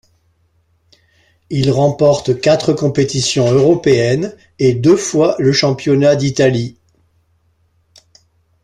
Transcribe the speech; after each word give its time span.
Il 1.51 1.69
remporte 1.69 2.41
quatre 2.41 2.73
compétitions 2.73 3.51
européennes 3.51 4.35
et 4.57 4.73
deux 4.73 4.97
fois 4.97 5.35
le 5.37 5.53
Championnat 5.53 6.15
d'Italie. 6.15 6.75